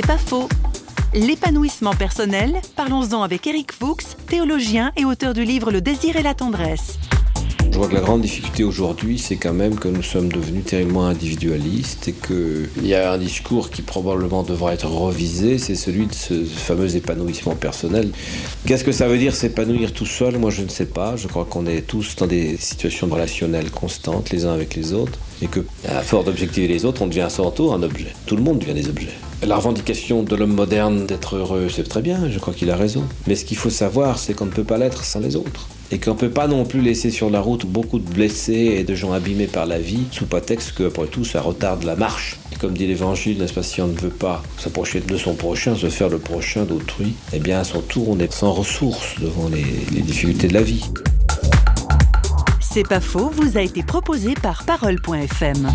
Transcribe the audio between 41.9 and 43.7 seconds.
marche. Comme dit l'évangile, n'est-ce pas,